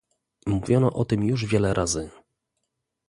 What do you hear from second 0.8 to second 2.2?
o tym już wiele razy